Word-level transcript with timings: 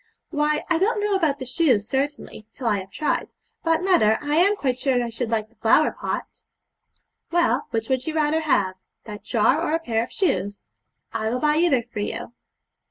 'Why, 0.31 0.63
I 0.67 0.79
don't 0.79 0.99
know 0.99 1.13
about 1.13 1.37
the 1.37 1.45
shoes, 1.45 1.87
certainly, 1.87 2.47
till 2.53 2.65
I 2.65 2.79
have 2.79 2.89
tried; 2.89 3.27
but, 3.63 3.83
mother, 3.83 4.17
I 4.19 4.37
am 4.37 4.55
quite 4.55 4.79
sure 4.79 4.97
that 4.97 5.05
I 5.05 5.11
should 5.11 5.29
like 5.29 5.47
the 5.47 5.53
flower 5.57 5.91
pot.' 5.91 6.41
'Well, 7.29 7.67
which 7.69 7.87
would 7.87 8.07
you 8.07 8.15
rather 8.15 8.39
have 8.39 8.73
that 9.03 9.23
jar 9.23 9.61
or 9.61 9.75
a 9.75 9.79
pair 9.79 10.03
of 10.03 10.11
shoes? 10.11 10.69
I 11.13 11.29
will 11.29 11.37
buy 11.39 11.57
either 11.57 11.83
for 11.83 11.99
you.' 11.99 12.31